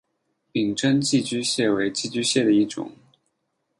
[0.51, 2.91] 柄真寄居蟹为寄居蟹的一种。